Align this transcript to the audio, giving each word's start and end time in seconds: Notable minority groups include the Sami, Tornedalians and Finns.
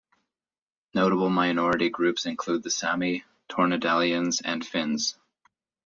Notable 0.95 1.29
minority 1.29 1.91
groups 1.91 2.25
include 2.25 2.63
the 2.63 2.71
Sami, 2.71 3.23
Tornedalians 3.47 4.41
and 4.43 4.65
Finns. 4.65 5.15